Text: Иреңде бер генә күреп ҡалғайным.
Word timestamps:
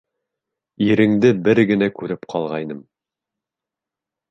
Иреңде 0.85 1.31
бер 1.49 1.61
генә 1.73 1.91
күреп 2.01 2.27
ҡалғайным. 2.35 2.83